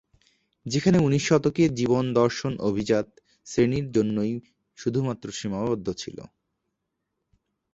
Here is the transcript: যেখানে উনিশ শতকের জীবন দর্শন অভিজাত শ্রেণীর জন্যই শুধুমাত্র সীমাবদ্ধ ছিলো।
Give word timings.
যেখানে 0.65 0.97
উনিশ 0.99 1.23
শতকের 1.27 1.69
জীবন 1.75 2.03
দর্শন 2.13 2.53
অভিজাত 2.61 3.07
শ্রেণীর 3.47 3.85
জন্যই 3.91 4.33
শুধুমাত্র 4.77 5.27
সীমাবদ্ধ 5.31 5.87
ছিলো। 5.93 6.23